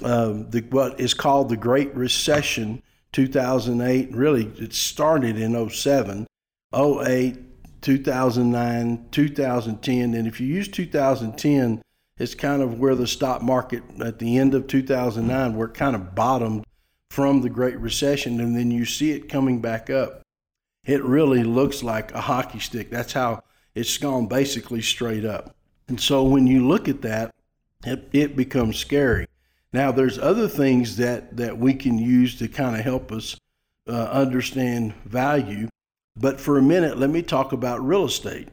um, 0.02 0.50
the 0.50 0.61
what 0.70 0.99
is 0.99 1.14
called 1.14 1.49
the 1.49 1.56
Great 1.56 1.94
Recession 1.94 2.82
2008. 3.12 4.12
Really, 4.12 4.46
it 4.58 4.73
started 4.73 5.38
in 5.38 5.68
07, 5.68 6.26
08, 6.75 7.46
2009, 7.87 9.07
2010. 9.12 10.14
And 10.14 10.26
if 10.26 10.40
you 10.40 10.49
use 10.49 10.66
2010, 10.66 11.81
it's 12.19 12.35
kind 12.35 12.61
of 12.61 12.81
where 12.81 12.97
the 12.97 13.07
stock 13.07 13.43
market 13.43 13.85
at 14.05 14.19
the 14.19 14.38
end 14.38 14.55
of 14.55 14.66
2009, 14.66 15.55
where 15.55 15.69
it 15.69 15.75
kind 15.75 15.95
of 15.95 16.12
bottomed 16.12 16.64
from 17.11 17.43
the 17.43 17.49
Great 17.49 17.78
Recession. 17.78 18.40
And 18.40 18.57
then 18.57 18.73
you 18.73 18.85
see 18.85 19.12
it 19.12 19.28
coming 19.28 19.61
back 19.61 19.88
up. 19.88 20.23
It 20.85 21.05
really 21.05 21.45
looks 21.45 21.85
like 21.85 22.12
a 22.12 22.23
hockey 22.23 22.59
stick. 22.59 22.90
That's 22.90 23.12
how 23.12 23.45
it's 23.76 23.97
gone 23.99 24.26
basically 24.26 24.83
straight 24.83 25.25
up. 25.25 25.55
And 25.87 26.00
so 26.00 26.25
when 26.25 26.49
you 26.49 26.66
look 26.66 26.88
at 26.88 27.02
that, 27.02 27.31
it, 27.85 28.09
it 28.12 28.35
becomes 28.35 28.78
scary. 28.78 29.28
Now, 29.73 29.93
there's 29.93 30.19
other 30.19 30.49
things 30.49 30.97
that, 30.97 31.37
that 31.37 31.57
we 31.57 31.73
can 31.75 31.99
use 31.99 32.37
to 32.38 32.49
kind 32.49 32.75
of 32.75 32.83
help 32.83 33.12
us 33.12 33.38
uh, 33.88 33.93
understand 33.93 34.95
value. 35.05 35.69
But 36.16 36.40
for 36.40 36.56
a 36.58 36.62
minute, 36.62 36.99
let 36.99 37.11
me 37.11 37.23
talk 37.23 37.52
about 37.52 37.87
real 37.87 38.04
estate. 38.04 38.49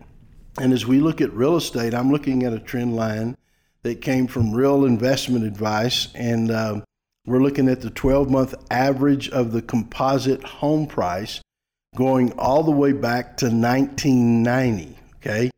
And 0.60 0.74
as 0.74 0.86
we 0.86 1.00
look 1.00 1.22
at 1.22 1.32
real 1.34 1.56
estate, 1.56 1.94
I'm 1.94 2.12
looking 2.12 2.44
at 2.44 2.54
a 2.54 2.60
trend 2.60 2.96
line 2.96 3.38
that 3.84 4.02
came 4.02 4.28
from 4.28 4.54
Real 4.54 4.86
Investment 4.86 5.46
Advice. 5.46 6.10
And 6.14 6.52
uh, 6.52 6.82
we're 7.26 7.42
looking 7.42 7.70
at 7.70 7.82
the 7.82 7.90
12 7.90 8.30
month 8.30 8.54
average 8.70 9.30
of 9.30 9.52
the 9.52 9.62
composite 9.62 10.44
home 10.44 10.88
price 10.88 11.42
going 11.96 12.34
all 12.34 12.64
the 12.64 12.72
way 12.72 12.92
back 12.92 13.38
to 13.38 13.46
1990. 13.46 14.98
Okay. 15.18 15.50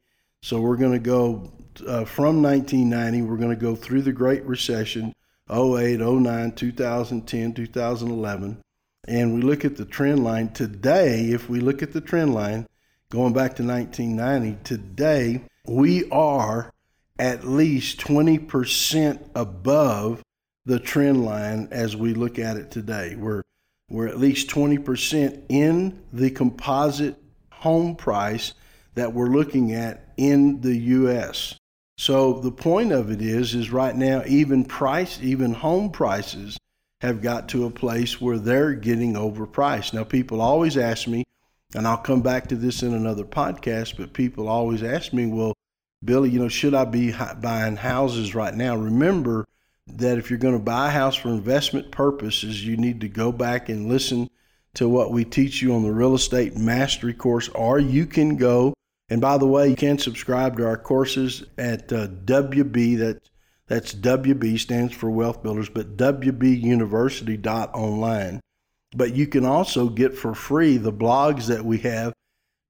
So 0.43 0.61
we're 0.61 0.77
going 0.77 0.93
to 0.93 0.99
go 0.99 1.51
uh, 1.87 2.05
from 2.05 2.41
1990, 2.41 3.21
we're 3.23 3.37
going 3.37 3.49
to 3.49 3.55
go 3.55 3.75
through 3.75 4.03
the 4.03 4.13
Great 4.13 4.43
Recession 4.43 5.13
08, 5.49 5.99
09, 5.99 6.51
2010, 6.53 7.53
2011. 7.53 8.61
And 9.07 9.35
we 9.35 9.41
look 9.41 9.63
at 9.63 9.77
the 9.77 9.85
trend 9.85 10.23
line 10.23 10.49
today, 10.49 11.29
if 11.31 11.49
we 11.49 11.59
look 11.59 11.83
at 11.83 11.93
the 11.93 12.01
trend 12.01 12.33
line 12.33 12.65
going 13.09 13.33
back 13.33 13.55
to 13.57 13.63
1990, 13.63 14.63
today 14.63 15.43
we 15.67 16.09
are 16.09 16.71
at 17.19 17.47
least 17.47 17.99
20% 17.99 19.29
above 19.35 20.23
the 20.65 20.79
trend 20.79 21.23
line 21.23 21.67
as 21.71 21.95
we 21.95 22.13
look 22.13 22.39
at 22.39 22.57
it 22.57 22.71
today. 22.71 23.15
We're 23.15 23.43
we're 23.87 24.07
at 24.07 24.19
least 24.19 24.49
20% 24.49 25.43
in 25.47 26.03
the 26.11 26.31
composite 26.31 27.21
home 27.51 27.95
price 27.95 28.55
that 28.95 29.13
we're 29.13 29.27
looking 29.27 29.73
at 29.73 30.11
in 30.17 30.61
the 30.61 30.75
US. 30.75 31.55
So 31.99 32.39
the 32.39 32.51
point 32.51 32.91
of 32.91 33.11
it 33.11 33.21
is, 33.21 33.53
is 33.53 33.69
right 33.69 33.95
now 33.95 34.23
even 34.25 34.65
price, 34.65 35.19
even 35.21 35.53
home 35.53 35.91
prices 35.91 36.57
have 37.05 37.21
got 37.21 37.49
to 37.49 37.65
a 37.65 37.71
place 37.71 38.19
where 38.19 38.37
they're 38.37 38.73
getting 38.73 39.13
overpriced. 39.13 39.93
Now 39.93 40.03
people 40.03 40.41
always 40.41 40.77
ask 40.77 41.07
me, 41.07 41.23
and 41.73 41.87
I'll 41.87 41.97
come 41.97 42.21
back 42.21 42.47
to 42.49 42.55
this 42.55 42.83
in 42.83 42.93
another 42.93 43.23
podcast, 43.23 43.97
but 43.97 44.13
people 44.13 44.47
always 44.47 44.83
ask 44.83 45.13
me, 45.13 45.25
well, 45.25 45.53
Billy, 46.03 46.29
you 46.29 46.39
know, 46.39 46.47
should 46.47 46.73
I 46.73 46.85
be 46.85 47.13
buying 47.41 47.77
houses 47.77 48.35
right 48.35 48.53
now? 48.53 48.75
Remember 48.75 49.45
that 49.87 50.17
if 50.17 50.29
you're 50.29 50.39
going 50.39 50.57
to 50.57 50.63
buy 50.63 50.87
a 50.87 50.91
house 50.91 51.15
for 51.15 51.29
investment 51.29 51.91
purposes, 51.91 52.65
you 52.65 52.77
need 52.77 53.01
to 53.01 53.09
go 53.09 53.31
back 53.31 53.69
and 53.69 53.87
listen 53.87 54.29
to 54.75 54.89
what 54.89 55.11
we 55.11 55.23
teach 55.23 55.61
you 55.61 55.73
on 55.73 55.83
the 55.83 55.91
real 55.91 56.15
estate 56.15 56.57
mastery 56.57 57.13
course, 57.13 57.49
or 57.49 57.79
you 57.79 58.05
can 58.05 58.35
go 58.35 58.73
and 59.09 59.21
by 59.21 59.37
the 59.37 59.45
way, 59.45 59.69
you 59.69 59.75
can 59.75 59.99
subscribe 59.99 60.57
to 60.57 60.65
our 60.65 60.77
courses 60.77 61.43
at 61.57 61.91
uh, 61.93 62.07
WB. 62.07 62.97
That 62.97 63.21
that's 63.67 63.93
WB 63.93 64.59
stands 64.59 64.93
for 64.93 65.09
Wealth 65.09 65.41
Builders, 65.41 65.69
but 65.69 65.97
WBUniversity.online. 65.97 68.39
But 68.95 69.15
you 69.15 69.25
can 69.27 69.45
also 69.45 69.89
get 69.89 70.15
for 70.15 70.35
free 70.35 70.77
the 70.77 70.93
blogs 70.93 71.47
that 71.47 71.65
we 71.65 71.79
have 71.79 72.13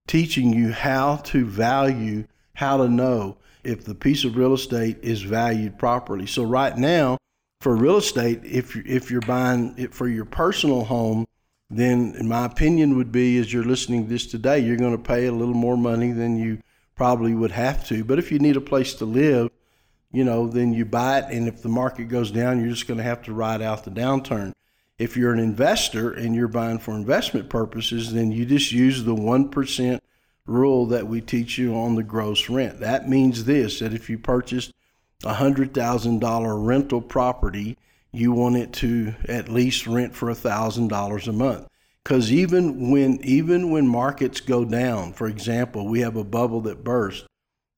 teaching 0.07 0.53
you 0.53 0.71
how 0.71 1.17
to 1.17 1.45
value, 1.45 2.25
how 2.53 2.77
to 2.77 2.87
know 2.87 3.37
if 3.63 3.83
the 3.83 3.95
piece 3.95 4.23
of 4.23 4.37
real 4.37 4.53
estate 4.53 4.97
is 5.01 5.23
valued 5.23 5.77
properly. 5.77 6.27
So 6.27 6.43
right 6.43 6.77
now, 6.77 7.17
for 7.61 7.75
real 7.75 7.97
estate, 7.97 8.41
if 8.43 8.75
if 8.75 9.09
you're 9.09 9.21
buying 9.21 9.73
it 9.77 9.93
for 9.93 10.07
your 10.07 10.25
personal 10.25 10.85
home, 10.85 11.25
then 11.69 12.15
my 12.27 12.45
opinion 12.45 12.95
would 12.97 13.11
be 13.11 13.37
as 13.39 13.51
you're 13.51 13.63
listening 13.63 14.03
to 14.03 14.09
this 14.09 14.27
today, 14.27 14.59
you're 14.59 14.77
going 14.77 14.95
to 14.95 15.03
pay 15.03 15.25
a 15.25 15.31
little 15.31 15.55
more 15.55 15.77
money 15.77 16.11
than 16.11 16.37
you 16.37 16.59
probably 16.95 17.33
would 17.33 17.51
have 17.51 17.85
to. 17.87 18.03
But 18.03 18.19
if 18.19 18.31
you 18.31 18.39
need 18.39 18.55
a 18.55 18.61
place 18.61 18.93
to 18.95 19.05
live, 19.05 19.49
you 20.15 20.23
know, 20.23 20.47
then 20.47 20.73
you 20.73 20.85
buy 20.85 21.19
it. 21.19 21.25
And 21.29 21.47
if 21.47 21.61
the 21.61 21.69
market 21.69 22.05
goes 22.05 22.31
down, 22.31 22.59
you're 22.59 22.69
just 22.69 22.87
going 22.87 22.97
to 22.97 23.03
have 23.03 23.23
to 23.23 23.33
ride 23.33 23.61
out 23.61 23.83
the 23.83 23.91
downturn. 23.91 24.53
If 24.97 25.17
you're 25.17 25.33
an 25.33 25.39
investor 25.39 26.11
and 26.11 26.33
you're 26.33 26.47
buying 26.47 26.79
for 26.79 26.95
investment 26.95 27.49
purposes, 27.49 28.13
then 28.13 28.31
you 28.31 28.45
just 28.45 28.71
use 28.71 29.03
the 29.03 29.15
1% 29.15 29.99
rule 30.45 30.85
that 30.87 31.07
we 31.07 31.21
teach 31.21 31.57
you 31.57 31.75
on 31.75 31.95
the 31.95 32.03
gross 32.03 32.49
rent. 32.49 32.79
That 32.79 33.09
means 33.09 33.43
this 33.43 33.79
that 33.79 33.93
if 33.93 34.09
you 34.09 34.17
purchased 34.17 34.71
a 35.23 35.33
$100,000 35.33 36.65
rental 36.65 37.01
property, 37.01 37.77
you 38.11 38.31
want 38.31 38.55
it 38.55 38.71
to 38.73 39.15
at 39.27 39.49
least 39.49 39.87
rent 39.87 40.15
for 40.15 40.29
$1,000 40.29 41.27
a 41.27 41.31
month. 41.33 41.67
Because 42.03 42.31
even 42.31 42.91
when 42.91 43.19
even 43.23 43.71
when 43.71 43.87
markets 43.87 44.39
go 44.39 44.63
down, 44.63 45.11
for 45.13 45.27
example, 45.27 45.87
we 45.87 46.01
have 46.01 46.15
a 46.15 46.23
bubble 46.23 46.61
that 46.61 46.83
burst, 46.83 47.25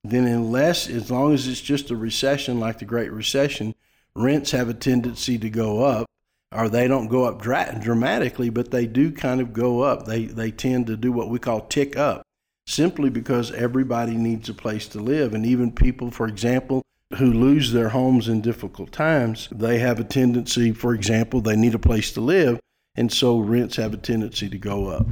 then 0.10 0.26
unless 0.26 0.90
as 0.90 1.10
long 1.10 1.34
as 1.34 1.48
it's 1.48 1.62
just 1.62 1.92
a 1.92 1.96
recession 1.96 2.60
like 2.60 2.80
the 2.80 2.86
Great 2.86 3.12
Recession, 3.12 3.76
rents 4.16 4.52
have 4.52 4.70
a 4.70 4.74
tendency 4.74 5.38
to 5.38 5.50
go 5.50 5.84
up, 5.84 6.08
or 6.52 6.70
they 6.70 6.88
don't 6.88 7.08
go 7.08 7.26
up 7.26 7.42
dra- 7.42 7.78
dramatically, 7.82 8.50
but 8.50 8.72
they 8.72 8.86
do 8.86 9.12
kind 9.12 9.42
of 9.42 9.54
go 9.54 9.82
up. 9.82 10.06
They 10.06 10.26
they 10.26 10.52
tend 10.52 10.88
to 10.88 10.98
do 10.98 11.12
what 11.12 11.30
we 11.30 11.40
call 11.40 11.62
tick 11.62 11.98
up, 11.98 12.24
simply 12.66 13.10
because 13.10 13.52
everybody 13.52 14.16
needs 14.16 14.50
a 14.50 14.54
place 14.54 14.88
to 14.90 15.00
live, 15.00 15.34
and 15.34 15.46
even 15.46 15.72
people, 15.72 16.12
for 16.12 16.28
example, 16.28 16.84
who 17.18 17.32
lose 17.32 17.72
their 17.72 17.90
homes 17.90 18.28
in 18.28 18.42
difficult 18.42 18.92
times, 18.92 19.48
they 19.52 19.80
have 19.80 20.00
a 20.00 20.04
tendency, 20.04 20.72
for 20.74 20.94
example, 20.94 21.40
they 21.42 21.56
need 21.56 21.74
a 21.74 21.80
place 21.80 22.12
to 22.12 22.22
live, 22.22 22.60
and 22.96 23.12
so 23.12 23.40
rents 23.40 23.78
have 23.78 23.94
a 23.94 23.98
tendency 23.98 24.50
to 24.50 24.58
go 24.58 24.88
up. 24.88 25.08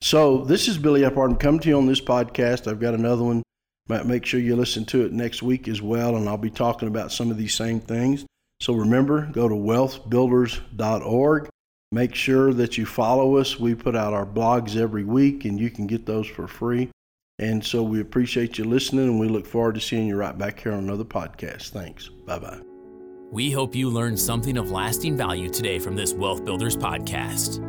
So 0.00 0.44
this 0.44 0.68
is 0.68 0.78
Billy 0.78 1.02
Epperhart. 1.02 1.30
I'm 1.30 1.36
coming 1.36 1.60
to 1.60 1.68
you 1.70 1.78
on 1.78 1.86
this 1.86 2.00
podcast. 2.00 2.70
I've 2.70 2.80
got 2.80 2.94
another 2.94 3.24
one. 3.24 3.42
But 3.86 4.06
make 4.06 4.24
sure 4.24 4.40
you 4.40 4.56
listen 4.56 4.84
to 4.86 5.04
it 5.04 5.12
next 5.12 5.42
week 5.42 5.68
as 5.68 5.82
well, 5.82 6.16
and 6.16 6.28
I'll 6.28 6.38
be 6.38 6.50
talking 6.50 6.88
about 6.88 7.12
some 7.12 7.30
of 7.30 7.36
these 7.36 7.54
same 7.54 7.80
things. 7.80 8.24
So 8.60 8.72
remember, 8.72 9.28
go 9.32 9.48
to 9.48 9.54
wealthbuilders.org. 9.54 11.48
Make 11.92 12.14
sure 12.14 12.52
that 12.54 12.78
you 12.78 12.86
follow 12.86 13.36
us. 13.36 13.60
We 13.60 13.74
put 13.74 13.94
out 13.94 14.14
our 14.14 14.26
blogs 14.26 14.76
every 14.76 15.04
week, 15.04 15.44
and 15.44 15.60
you 15.60 15.70
can 15.70 15.86
get 15.86 16.06
those 16.06 16.26
for 16.26 16.48
free. 16.48 16.90
And 17.38 17.64
so 17.64 17.82
we 17.82 18.00
appreciate 18.00 18.58
you 18.58 18.64
listening, 18.64 19.08
and 19.08 19.20
we 19.20 19.28
look 19.28 19.46
forward 19.46 19.74
to 19.74 19.80
seeing 19.80 20.06
you 20.06 20.16
right 20.16 20.36
back 20.36 20.60
here 20.60 20.72
on 20.72 20.78
another 20.78 21.04
podcast. 21.04 21.70
Thanks. 21.70 22.08
Bye 22.08 22.38
bye. 22.38 22.60
We 23.30 23.50
hope 23.50 23.74
you 23.74 23.90
learned 23.90 24.18
something 24.18 24.56
of 24.56 24.70
lasting 24.70 25.16
value 25.16 25.50
today 25.50 25.78
from 25.78 25.96
this 25.96 26.12
Wealth 26.12 26.44
Builders 26.44 26.76
podcast. 26.76 27.60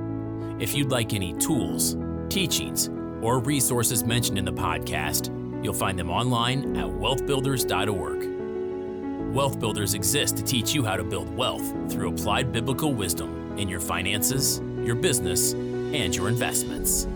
If 0.61 0.75
you'd 0.75 0.91
like 0.91 1.13
any 1.13 1.33
tools, 1.33 1.97
teachings, 2.29 2.89
or 3.21 3.39
resources 3.39 4.03
mentioned 4.03 4.37
in 4.37 4.45
the 4.45 4.53
podcast, 4.53 5.29
you'll 5.65 5.73
find 5.73 5.99
them 5.99 6.09
online 6.09 6.77
at 6.77 6.85
wealthbuilders.org. 6.85 9.33
Wealth 9.33 9.59
Builders 9.59 9.95
exists 9.95 10.39
to 10.39 10.45
teach 10.45 10.73
you 10.73 10.85
how 10.85 10.95
to 10.95 11.03
build 11.03 11.35
wealth 11.35 11.91
through 11.91 12.13
applied 12.13 12.53
biblical 12.53 12.93
wisdom 12.93 13.57
in 13.57 13.67
your 13.67 13.81
finances, 13.81 14.61
your 14.83 14.95
business, 14.95 15.53
and 15.53 16.15
your 16.15 16.29
investments. 16.29 17.07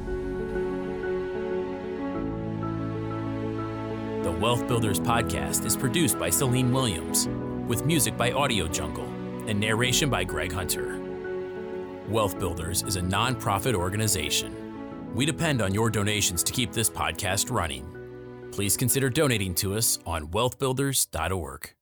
The 4.23 4.31
Wealth 4.31 4.67
Builders 4.67 4.99
podcast 4.99 5.65
is 5.65 5.77
produced 5.77 6.19
by 6.19 6.29
Celine 6.29 6.73
Williams, 6.73 7.29
with 7.67 7.85
music 7.85 8.17
by 8.17 8.31
Audio 8.31 8.67
Jungle 8.67 9.05
and 9.47 9.59
narration 9.59 10.09
by 10.09 10.23
Greg 10.23 10.51
Hunter. 10.51 10.99
Wealth 12.09 12.39
Builders 12.39 12.83
is 12.83 12.95
a 12.95 13.01
nonprofit 13.01 13.75
organization. 13.75 15.13
We 15.13 15.25
depend 15.25 15.61
on 15.61 15.73
your 15.73 15.89
donations 15.89 16.43
to 16.43 16.51
keep 16.51 16.71
this 16.71 16.89
podcast 16.89 17.51
running. 17.51 17.98
Please 18.51 18.75
consider 18.77 19.09
donating 19.09 19.55
to 19.55 19.75
us 19.75 19.99
on 20.05 20.27
wealthbuilders.org. 20.27 21.78